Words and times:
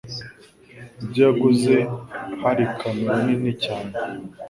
Ibyo 1.03 1.19
yaguze 1.27 1.75
hari 2.41 2.63
kamera 2.77 3.13
nini 3.25 3.51
cyane. 3.63 3.93